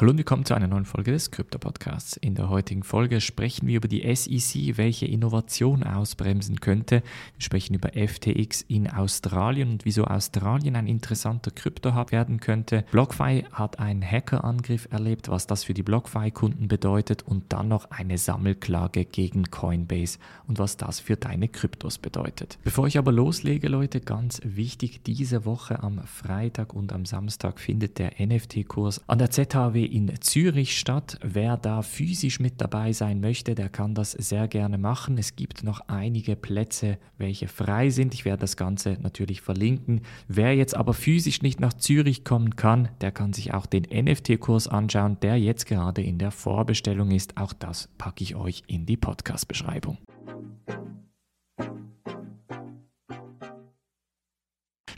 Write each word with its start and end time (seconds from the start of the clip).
Hallo 0.00 0.12
und 0.12 0.18
willkommen 0.18 0.44
zu 0.44 0.54
einer 0.54 0.68
neuen 0.68 0.84
Folge 0.84 1.10
des 1.10 1.32
Krypto-Podcasts. 1.32 2.16
In 2.18 2.36
der 2.36 2.48
heutigen 2.48 2.84
Folge 2.84 3.20
sprechen 3.20 3.66
wir 3.66 3.78
über 3.78 3.88
die 3.88 4.14
SEC, 4.14 4.76
welche 4.76 5.06
Innovation 5.06 5.82
ausbremsen 5.82 6.60
könnte. 6.60 7.02
Wir 7.34 7.42
sprechen 7.42 7.74
über 7.74 7.90
FTX 7.94 8.62
in 8.62 8.88
Australien 8.88 9.70
und 9.70 9.84
wieso 9.84 10.04
Australien 10.04 10.76
ein 10.76 10.86
interessanter 10.86 11.50
Krypto-Hub 11.50 12.12
werden 12.12 12.38
könnte. 12.38 12.84
BlockFi 12.92 13.46
hat 13.50 13.80
einen 13.80 14.08
Hackerangriff 14.08 14.86
erlebt, 14.92 15.30
was 15.30 15.48
das 15.48 15.64
für 15.64 15.74
die 15.74 15.82
BlockFi-Kunden 15.82 16.68
bedeutet 16.68 17.24
und 17.24 17.52
dann 17.52 17.66
noch 17.66 17.90
eine 17.90 18.18
Sammelklage 18.18 19.04
gegen 19.04 19.50
Coinbase 19.50 20.20
und 20.46 20.60
was 20.60 20.76
das 20.76 21.00
für 21.00 21.16
deine 21.16 21.48
Kryptos 21.48 21.98
bedeutet. 21.98 22.60
Bevor 22.62 22.86
ich 22.86 22.98
aber 22.98 23.10
loslege, 23.10 23.66
Leute, 23.66 24.00
ganz 24.00 24.40
wichtig, 24.44 25.02
diese 25.02 25.44
Woche 25.44 25.82
am 25.82 25.98
Freitag 26.04 26.72
und 26.72 26.92
am 26.92 27.04
Samstag 27.04 27.58
findet 27.58 27.98
der 27.98 28.12
NFT-Kurs 28.24 29.02
an 29.08 29.18
der 29.18 29.32
ZHW 29.32 29.87
in 29.88 30.12
Zürich 30.20 30.78
statt. 30.78 31.18
Wer 31.22 31.56
da 31.56 31.82
physisch 31.82 32.40
mit 32.40 32.60
dabei 32.60 32.92
sein 32.92 33.20
möchte, 33.20 33.54
der 33.54 33.68
kann 33.68 33.94
das 33.94 34.12
sehr 34.12 34.48
gerne 34.48 34.78
machen. 34.78 35.18
Es 35.18 35.36
gibt 35.36 35.64
noch 35.64 35.80
einige 35.88 36.36
Plätze, 36.36 36.98
welche 37.16 37.48
frei 37.48 37.90
sind. 37.90 38.14
Ich 38.14 38.24
werde 38.24 38.42
das 38.42 38.56
Ganze 38.56 38.98
natürlich 39.00 39.40
verlinken. 39.40 40.02
Wer 40.28 40.54
jetzt 40.54 40.76
aber 40.76 40.94
physisch 40.94 41.42
nicht 41.42 41.60
nach 41.60 41.74
Zürich 41.74 42.24
kommen 42.24 42.56
kann, 42.56 42.88
der 43.00 43.12
kann 43.12 43.32
sich 43.32 43.52
auch 43.54 43.66
den 43.66 43.82
NFT-Kurs 43.82 44.68
anschauen, 44.68 45.18
der 45.20 45.36
jetzt 45.38 45.66
gerade 45.66 46.02
in 46.02 46.18
der 46.18 46.30
Vorbestellung 46.30 47.10
ist. 47.10 47.36
Auch 47.36 47.52
das 47.52 47.88
packe 47.98 48.22
ich 48.22 48.36
euch 48.36 48.62
in 48.66 48.86
die 48.86 48.96
Podcast-Beschreibung. 48.96 49.98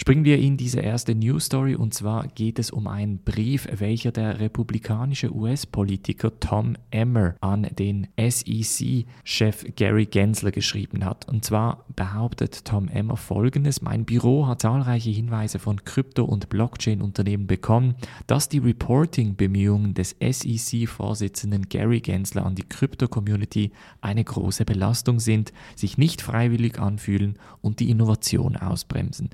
Springen 0.00 0.24
wir 0.24 0.38
in 0.38 0.56
diese 0.56 0.80
erste 0.80 1.14
News 1.14 1.44
Story 1.44 1.74
und 1.74 1.92
zwar 1.92 2.26
geht 2.28 2.58
es 2.58 2.70
um 2.70 2.86
einen 2.86 3.18
Brief, 3.18 3.68
welcher 3.70 4.12
der 4.12 4.40
republikanische 4.40 5.30
US-Politiker 5.30 6.40
Tom 6.40 6.74
Emmer 6.90 7.34
an 7.42 7.66
den 7.78 8.06
SEC-Chef 8.18 9.66
Gary 9.76 10.06
Gensler 10.06 10.52
geschrieben 10.52 11.04
hat. 11.04 11.28
Und 11.28 11.44
zwar 11.44 11.84
behauptet 11.96 12.64
Tom 12.64 12.88
Emmer 12.88 13.18
folgendes: 13.18 13.82
Mein 13.82 14.06
Büro 14.06 14.46
hat 14.46 14.62
zahlreiche 14.62 15.10
Hinweise 15.10 15.58
von 15.58 15.84
Krypto- 15.84 16.24
und 16.24 16.48
Blockchain-Unternehmen 16.48 17.46
bekommen, 17.46 17.94
dass 18.26 18.48
die 18.48 18.60
Reporting-Bemühungen 18.60 19.92
des 19.92 20.16
SEC-Vorsitzenden 20.18 21.68
Gary 21.68 22.00
Gensler 22.00 22.46
an 22.46 22.54
die 22.54 22.66
Krypto-Community 22.66 23.72
eine 24.00 24.24
große 24.24 24.64
Belastung 24.64 25.20
sind, 25.20 25.52
sich 25.76 25.98
nicht 25.98 26.22
freiwillig 26.22 26.78
anfühlen 26.78 27.38
und 27.60 27.80
die 27.80 27.90
Innovation 27.90 28.56
ausbremsen. 28.56 29.28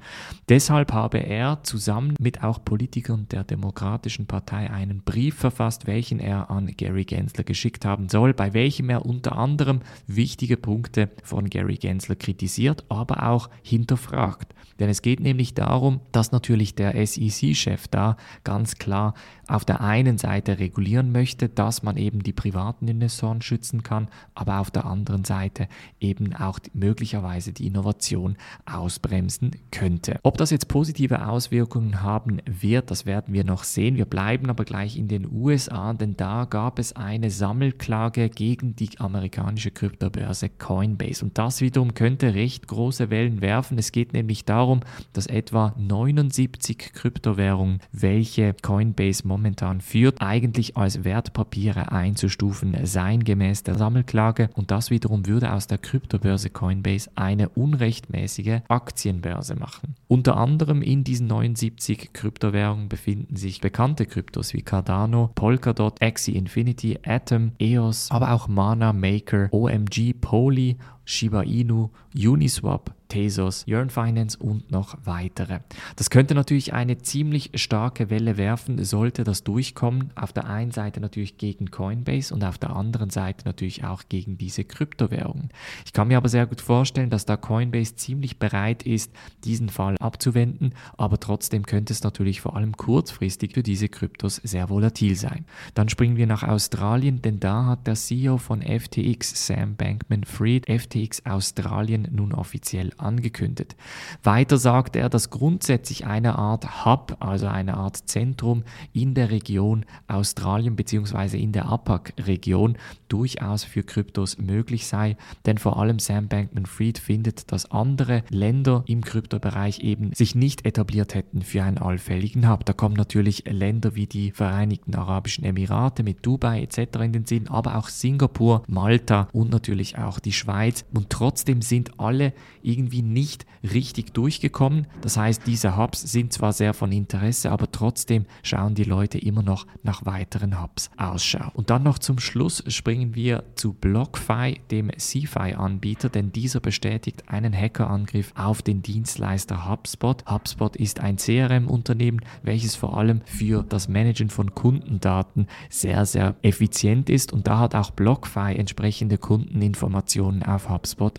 Deshalb 0.56 0.94
habe 0.94 1.18
er 1.18 1.62
zusammen 1.64 2.14
mit 2.18 2.42
auch 2.42 2.64
Politikern 2.64 3.28
der 3.30 3.44
Demokratischen 3.44 4.24
Partei 4.24 4.70
einen 4.70 5.02
Brief 5.02 5.34
verfasst, 5.34 5.86
welchen 5.86 6.18
er 6.18 6.50
an 6.50 6.74
Gary 6.78 7.04
Gensler 7.04 7.44
geschickt 7.44 7.84
haben 7.84 8.08
soll, 8.08 8.32
bei 8.32 8.54
welchem 8.54 8.88
er 8.88 9.04
unter 9.04 9.36
anderem 9.36 9.80
wichtige 10.06 10.56
Punkte 10.56 11.10
von 11.22 11.50
Gary 11.50 11.76
Gensler 11.76 12.16
kritisiert, 12.16 12.86
aber 12.88 13.28
auch 13.28 13.50
hinterfragt. 13.62 14.54
Denn 14.78 14.90
es 14.90 15.02
geht 15.02 15.20
nämlich 15.20 15.54
darum, 15.54 16.00
dass 16.12 16.32
natürlich 16.32 16.74
der 16.74 16.94
SEC-Chef 17.06 17.88
da 17.88 18.16
ganz 18.44 18.76
klar 18.76 19.14
auf 19.48 19.64
der 19.64 19.80
einen 19.80 20.18
Seite 20.18 20.58
regulieren 20.58 21.12
möchte, 21.12 21.48
dass 21.48 21.82
man 21.82 21.96
eben 21.96 22.22
die 22.22 22.32
privaten 22.32 22.88
Investoren 22.88 23.42
schützen 23.42 23.82
kann, 23.82 24.08
aber 24.34 24.58
auf 24.58 24.70
der 24.70 24.84
anderen 24.84 25.24
Seite 25.24 25.68
eben 26.00 26.34
auch 26.34 26.58
möglicherweise 26.74 27.52
die 27.52 27.66
Innovation 27.66 28.36
ausbremsen 28.66 29.52
könnte. 29.70 30.18
Ob 30.22 30.36
das 30.36 30.45
das 30.46 30.52
jetzt 30.52 30.68
positive 30.68 31.26
Auswirkungen 31.26 32.02
haben 32.02 32.40
wird, 32.44 32.92
das 32.92 33.04
werden 33.04 33.34
wir 33.34 33.42
noch 33.42 33.64
sehen. 33.64 33.96
Wir 33.96 34.04
bleiben 34.04 34.48
aber 34.48 34.64
gleich 34.64 34.96
in 34.96 35.08
den 35.08 35.26
USA, 35.28 35.92
denn 35.92 36.16
da 36.16 36.44
gab 36.44 36.78
es 36.78 36.94
eine 36.94 37.32
Sammelklage 37.32 38.28
gegen 38.28 38.76
die 38.76 38.90
amerikanische 39.00 39.72
Kryptobörse 39.72 40.48
Coinbase. 40.48 41.24
Und 41.24 41.36
das 41.36 41.62
wiederum 41.62 41.94
könnte 41.94 42.34
recht 42.34 42.68
große 42.68 43.10
Wellen 43.10 43.40
werfen. 43.40 43.76
Es 43.76 43.90
geht 43.90 44.12
nämlich 44.12 44.44
darum, 44.44 44.82
dass 45.14 45.26
etwa 45.26 45.74
79 45.76 46.92
Kryptowährungen, 46.92 47.80
welche 47.90 48.54
Coinbase 48.62 49.26
momentan 49.26 49.80
führt, 49.80 50.22
eigentlich 50.22 50.76
als 50.76 51.02
Wertpapiere 51.02 51.90
einzustufen 51.90 52.76
seien 52.84 53.24
gemäß 53.24 53.64
der 53.64 53.74
Sammelklage. 53.74 54.48
Und 54.54 54.70
das 54.70 54.90
wiederum 54.90 55.26
würde 55.26 55.52
aus 55.52 55.66
der 55.66 55.78
Kryptobörse 55.78 56.50
Coinbase 56.50 57.10
eine 57.16 57.48
unrechtmäßige 57.48 58.60
Aktienbörse 58.68 59.56
machen. 59.56 59.96
Unter 60.08 60.36
anderem 60.36 60.82
in 60.82 61.02
diesen 61.02 61.26
79 61.26 62.12
Kryptowährungen 62.12 62.88
befinden 62.88 63.34
sich 63.34 63.60
bekannte 63.60 64.06
Kryptos 64.06 64.54
wie 64.54 64.62
Cardano, 64.62 65.30
Polkadot, 65.34 66.00
Axie 66.00 66.36
Infinity, 66.36 67.00
Atom, 67.04 67.52
EOS, 67.58 68.12
aber 68.12 68.32
auch 68.32 68.46
Mana, 68.46 68.92
Maker, 68.92 69.48
OMG, 69.50 70.14
Poly, 70.20 70.76
Shiba 71.06 71.42
Inu, 71.42 71.90
Uniswap, 72.14 72.92
Tezos, 73.08 73.64
Yearn 73.68 73.90
Finance 73.90 74.36
und 74.36 74.72
noch 74.72 74.98
weitere. 75.04 75.60
Das 75.94 76.10
könnte 76.10 76.34
natürlich 76.34 76.72
eine 76.72 76.98
ziemlich 76.98 77.52
starke 77.54 78.10
Welle 78.10 78.36
werfen, 78.36 78.82
sollte 78.84 79.22
das 79.22 79.44
durchkommen. 79.44 80.10
Auf 80.16 80.32
der 80.32 80.46
einen 80.46 80.72
Seite 80.72 81.00
natürlich 81.00 81.38
gegen 81.38 81.70
Coinbase 81.70 82.34
und 82.34 82.42
auf 82.42 82.58
der 82.58 82.74
anderen 82.74 83.10
Seite 83.10 83.44
natürlich 83.44 83.84
auch 83.84 84.02
gegen 84.08 84.36
diese 84.38 84.64
Kryptowährungen. 84.64 85.50
Ich 85.84 85.92
kann 85.92 86.08
mir 86.08 86.16
aber 86.16 86.28
sehr 86.28 86.46
gut 86.46 86.60
vorstellen, 86.60 87.10
dass 87.10 87.26
da 87.26 87.36
Coinbase 87.36 87.94
ziemlich 87.94 88.38
bereit 88.40 88.82
ist, 88.82 89.12
diesen 89.44 89.68
Fall 89.68 89.96
abzuwenden, 89.98 90.74
aber 90.96 91.20
trotzdem 91.20 91.64
könnte 91.64 91.92
es 91.92 92.02
natürlich 92.02 92.40
vor 92.40 92.56
allem 92.56 92.76
kurzfristig 92.76 93.52
für 93.54 93.62
diese 93.62 93.88
Kryptos 93.88 94.36
sehr 94.42 94.68
volatil 94.68 95.14
sein. 95.14 95.44
Dann 95.74 95.88
springen 95.88 96.16
wir 96.16 96.26
nach 96.26 96.42
Australien, 96.42 97.22
denn 97.22 97.38
da 97.38 97.66
hat 97.66 97.86
der 97.86 97.94
CEO 97.94 98.38
von 98.38 98.62
FTX, 98.62 99.46
Sam 99.46 99.76
Bankman-Fried, 99.76 100.66
FTX 100.68 100.95
Australien 101.24 102.08
nun 102.10 102.32
offiziell 102.32 102.92
angekündigt. 102.96 103.76
Weiter 104.22 104.58
sagte 104.58 104.98
er, 104.98 105.08
dass 105.08 105.30
grundsätzlich 105.30 106.06
eine 106.06 106.38
Art 106.38 106.84
Hub, 106.84 107.16
also 107.20 107.46
eine 107.46 107.76
Art 107.76 107.96
Zentrum 107.96 108.64
in 108.92 109.14
der 109.14 109.30
Region 109.30 109.84
Australien 110.08 110.76
bzw. 110.76 111.38
in 111.38 111.52
der 111.52 111.66
APAC-Region 111.66 112.78
durchaus 113.08 113.64
für 113.64 113.82
Kryptos 113.82 114.38
möglich 114.38 114.86
sei, 114.86 115.16
denn 115.44 115.58
vor 115.58 115.78
allem 115.78 115.98
Sam 115.98 116.28
Bankman-Fried 116.28 116.98
findet, 116.98 117.52
dass 117.52 117.70
andere 117.70 118.22
Länder 118.30 118.84
im 118.86 119.02
Kryptobereich 119.02 119.80
eben 119.80 120.12
sich 120.14 120.34
nicht 120.34 120.64
etabliert 120.64 121.14
hätten 121.14 121.42
für 121.42 121.62
einen 121.62 121.78
allfälligen 121.78 122.48
Hub. 122.50 122.64
Da 122.64 122.72
kommen 122.72 122.94
natürlich 122.94 123.44
Länder 123.46 123.94
wie 123.94 124.06
die 124.06 124.30
Vereinigten 124.30 124.94
Arabischen 124.94 125.44
Emirate 125.44 126.02
mit 126.02 126.24
Dubai 126.24 126.62
etc. 126.62 127.00
in 127.00 127.12
den 127.12 127.26
Sinn, 127.26 127.48
aber 127.48 127.76
auch 127.76 127.88
Singapur, 127.88 128.62
Malta 128.66 129.28
und 129.32 129.50
natürlich 129.50 129.98
auch 129.98 130.18
die 130.18 130.32
Schweiz. 130.32 130.84
Und 130.94 131.10
trotzdem 131.10 131.62
sind 131.62 131.98
alle 131.98 132.32
irgendwie 132.62 133.02
nicht 133.02 133.46
richtig 133.62 134.14
durchgekommen. 134.14 134.86
Das 135.00 135.16
heißt, 135.16 135.42
diese 135.46 135.76
Hubs 135.76 136.00
sind 136.00 136.32
zwar 136.32 136.52
sehr 136.52 136.74
von 136.74 136.92
Interesse, 136.92 137.50
aber 137.50 137.70
trotzdem 137.70 138.26
schauen 138.42 138.74
die 138.74 138.84
Leute 138.84 139.18
immer 139.18 139.42
noch 139.42 139.66
nach 139.82 140.06
weiteren 140.06 140.62
Hubs 140.62 140.90
Ausschau. 140.96 141.50
Und 141.54 141.70
dann 141.70 141.82
noch 141.82 141.98
zum 141.98 142.18
Schluss 142.18 142.62
springen 142.68 143.14
wir 143.14 143.44
zu 143.54 143.72
BlockFi, 143.72 144.60
dem 144.70 144.90
CFI-Anbieter, 144.96 146.08
denn 146.08 146.32
dieser 146.32 146.60
bestätigt 146.60 147.28
einen 147.28 147.54
Hackerangriff 147.54 148.32
auf 148.36 148.62
den 148.62 148.82
Dienstleister 148.82 149.68
HubSpot. 149.68 150.24
HubSpot 150.30 150.76
ist 150.76 151.00
ein 151.00 151.16
CRM-Unternehmen, 151.16 152.20
welches 152.42 152.76
vor 152.76 152.96
allem 152.96 153.22
für 153.24 153.62
das 153.62 153.88
Managen 153.88 154.30
von 154.30 154.54
Kundendaten 154.54 155.46
sehr, 155.68 156.06
sehr 156.06 156.36
effizient 156.42 157.10
ist 157.10 157.32
und 157.32 157.46
da 157.46 157.58
hat 157.58 157.74
auch 157.74 157.90
BlockFi 157.90 158.54
entsprechende 158.56 159.18
Kundeninformationen 159.18 160.42
auf 160.42 160.68
HubSpot 160.68 160.75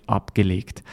abgelegt. 0.07 0.83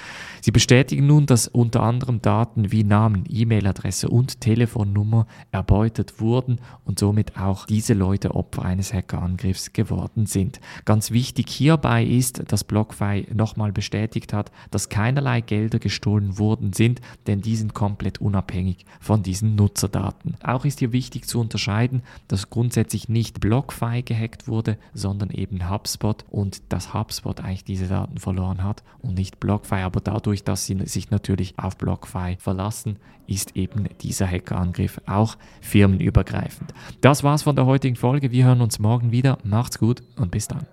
Sie 0.41 0.51
bestätigen 0.51 1.07
nun, 1.07 1.25
dass 1.25 1.49
unter 1.49 1.83
anderem 1.83 2.21
Daten 2.21 2.71
wie 2.71 2.85
Namen, 2.85 3.25
E-Mail-Adresse 3.29 4.11
und 4.11 4.43
Telefonnummer 4.43 5.27
erbeutet 5.53 6.21
wurden 6.21 6.61
und 6.85 6.99
somit 6.99 7.39
auch 7.39 7.65
diese 7.65 7.95
Leute 7.95 8.35
Opfer 8.35 8.63
eines 8.67 8.93
Hackerangriffs 8.93 9.73
geworden 9.73 10.27
sind. 10.27 10.61
Ganz 10.85 11.11
wichtig 11.13 11.49
hierbei 11.49 12.05
ist, 12.05 12.43
dass 12.53 12.65
BlockFi 12.65 13.29
nochmal 13.33 13.73
bestätigt 13.73 14.35
hat, 14.35 14.53
dass 14.71 14.91
keinerlei 14.91 15.41
Gelder 15.41 15.79
gestohlen 15.79 16.39
worden 16.39 16.75
sind, 16.75 17.01
denn 17.27 17.41
die 17.41 17.57
sind 17.57 17.73
komplett 17.73 18.21
unabhängig 18.21 18.85
von 19.01 19.23
diesen 19.23 19.55
Nutzerdaten. 19.55 20.35
Auch 20.43 20.67
ist 20.67 20.81
hier 20.81 20.93
wichtig 20.93 21.27
zu 21.27 21.41
unterscheiden, 21.41 22.03
dass 22.29 22.51
grundsätzlich 22.51 23.09
nicht 23.09 23.41
BlockFi 23.41 24.03
gehackt 24.03 24.47
wurde, 24.47 24.77
sondern 24.93 25.31
eben 25.31 25.71
HubSpot 25.71 26.25
und 26.31 26.61
dass 26.69 26.93
HubSpot 26.93 27.41
eigentlich 27.41 27.65
diese 27.65 27.87
Daten 27.87 28.19
verloren 28.19 28.54
hat 28.63 28.83
und 29.03 29.15
nicht 29.15 29.41
BlockFi, 29.41 29.77
aber 29.77 30.01
dadurch, 30.01 30.43
dass 30.45 30.55
dass 30.55 30.67
sie 30.67 30.79
sich 30.87 31.11
natürlich 31.11 31.59
auf 31.59 31.77
BlockFi 31.77 32.37
verlassen, 32.39 32.99
ist 33.27 33.57
eben 33.57 33.89
dieser 34.03 34.29
Hackerangriff 34.29 35.01
auch 35.05 35.37
firmenübergreifend. 35.61 36.73
Das 37.01 37.25
war's 37.25 37.43
von 37.43 37.57
der 37.57 37.67
heutigen 37.67 37.97
Folge. 37.97 38.31
Wir 38.31 38.45
hören 38.45 38.61
uns 38.61 38.79
morgen 38.79 39.11
wieder. 39.11 39.39
Macht's 39.43 39.81
gut 39.81 40.05
und 40.15 40.31
bis 40.31 40.47
dann. 40.47 40.65